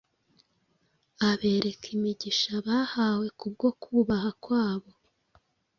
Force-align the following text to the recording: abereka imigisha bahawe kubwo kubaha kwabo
abereka 1.29 1.85
imigisha 1.95 2.53
bahawe 2.67 3.25
kubwo 3.39 3.67
kubaha 3.81 4.29
kwabo 4.43 4.91